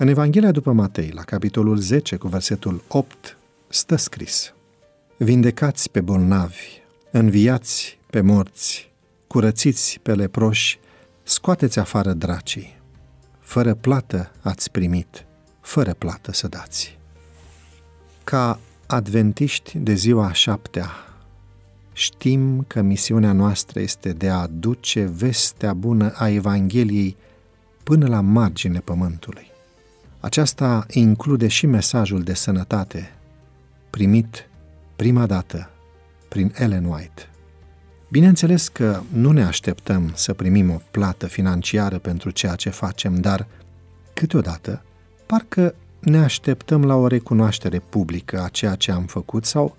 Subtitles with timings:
[0.00, 3.36] În Evanghelia după Matei, la capitolul 10, cu versetul 8,
[3.68, 4.54] stă scris
[5.16, 8.92] Vindecați pe bolnavi, înviați pe morți,
[9.26, 10.78] curățiți pe leproși,
[11.22, 12.78] scoateți afară dracii.
[13.40, 15.26] Fără plată ați primit,
[15.60, 16.98] fără plată să dați.
[18.24, 20.90] Ca adventiști de ziua a șaptea,
[21.92, 27.16] știm că misiunea noastră este de a aduce vestea bună a Evangheliei
[27.82, 29.49] până la margine pământului.
[30.20, 33.12] Aceasta include și mesajul de sănătate
[33.90, 34.48] primit
[34.96, 35.70] prima dată
[36.28, 37.28] prin Ellen White.
[38.10, 43.46] Bineînțeles că nu ne așteptăm să primim o plată financiară pentru ceea ce facem, dar
[44.14, 44.82] câteodată
[45.26, 49.76] parcă ne așteptăm la o recunoaștere publică a ceea ce am făcut sau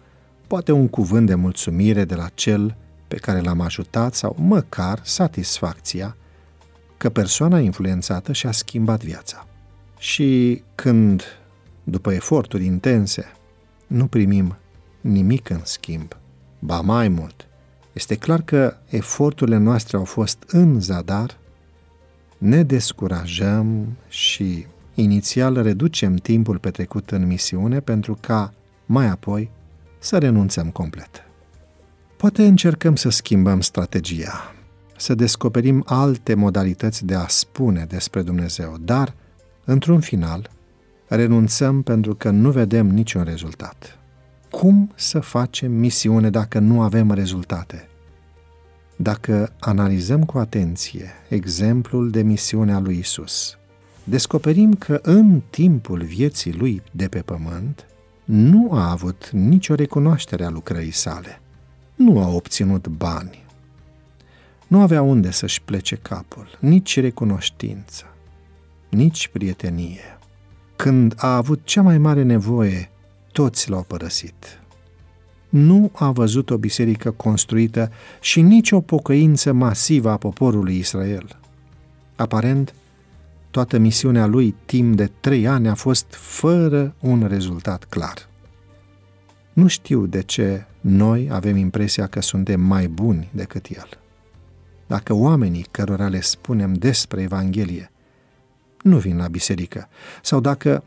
[0.47, 2.75] poate un cuvânt de mulțumire de la cel
[3.07, 6.15] pe care l-am ajutat sau măcar satisfacția
[6.97, 9.45] că persoana influențată și-a schimbat viața.
[10.01, 11.23] Și când,
[11.83, 13.31] după eforturi intense,
[13.87, 14.57] nu primim
[15.01, 16.17] nimic în schimb,
[16.59, 17.47] ba mai mult,
[17.93, 21.37] este clar că eforturile noastre au fost în zadar,
[22.37, 28.53] ne descurajăm și inițial reducem timpul petrecut în misiune pentru ca
[28.85, 29.49] mai apoi
[29.99, 31.23] să renunțăm complet.
[32.17, 34.55] Poate încercăm să schimbăm strategia,
[34.97, 39.13] să descoperim alte modalități de a spune despre Dumnezeu, dar,
[39.65, 40.49] într-un final,
[41.07, 43.99] renunțăm pentru că nu vedem niciun rezultat.
[44.49, 47.89] Cum să facem misiune dacă nu avem rezultate?
[48.95, 53.57] Dacă analizăm cu atenție exemplul de misiune a lui Isus,
[54.03, 57.85] descoperim că în timpul vieții lui de pe pământ
[58.25, 61.41] nu a avut nicio recunoaștere a lucrării sale,
[61.95, 63.43] nu a obținut bani,
[64.67, 68.05] nu avea unde să-și plece capul, nici recunoștință,
[68.91, 70.19] nici prietenie.
[70.75, 72.89] Când a avut cea mai mare nevoie,
[73.31, 74.59] toți l-au părăsit.
[75.49, 81.39] Nu a văzut o biserică construită și nici o pocăință masivă a poporului Israel.
[82.15, 82.73] Aparent,
[83.51, 88.29] toată misiunea lui timp de trei ani a fost fără un rezultat clar.
[89.53, 93.89] Nu știu de ce noi avem impresia că suntem mai buni decât el.
[94.87, 97.90] Dacă oamenii cărora le spunem despre Evanghelie
[98.83, 99.87] nu vin la biserică
[100.21, 100.83] sau dacă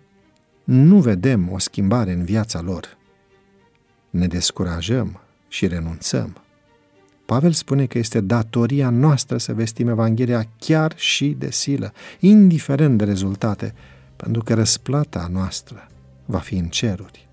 [0.65, 2.99] nu vedem o schimbare în viața lor,
[4.11, 6.37] ne descurajăm și renunțăm.
[7.27, 13.05] Pavel spune că este datoria noastră să vestim Evanghelia chiar și de silă, indiferent de
[13.05, 13.75] rezultate,
[14.17, 15.89] pentru că răsplata noastră
[16.25, 17.29] va fi în ceruri.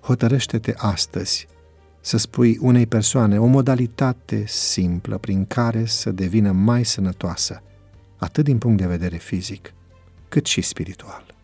[0.00, 1.46] Hotărăște-te astăzi
[2.00, 7.62] să spui unei persoane o modalitate simplă prin care să devină mai sănătoasă,
[8.16, 9.74] atât din punct de vedere fizic,
[10.36, 11.35] cât și spiritual.